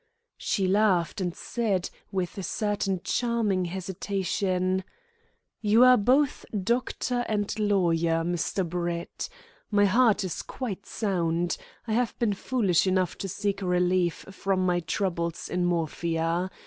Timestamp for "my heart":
9.69-10.23